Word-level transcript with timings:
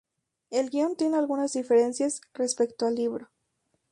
El 0.49 0.71
guion 0.71 0.95
tiene 0.95 1.15
algunas 1.17 1.53
diferencias 1.53 2.21
respecto 2.33 2.87
al 2.87 2.95
libro. 2.95 3.29